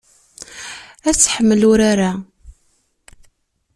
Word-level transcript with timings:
Ad 1.09 1.15
tḥemmel 1.15 1.61
urar-a. 1.71 2.11